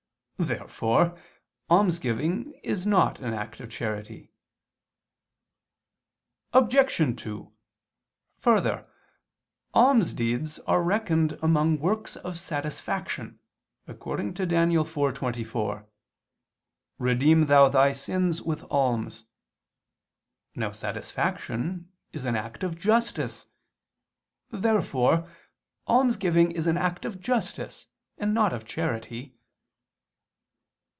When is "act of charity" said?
3.31-4.31